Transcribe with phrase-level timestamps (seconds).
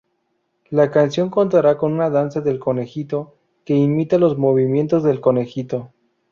[0.71, 5.91] La canción contará con una 'danza del conejito' que imita los movimientos del conejito.